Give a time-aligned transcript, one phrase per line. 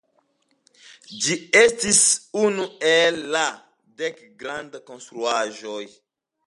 [1.25, 2.01] Ĝi estis
[2.47, 3.45] unu el la
[4.01, 5.81] "dek grandaj konstruaĵoj".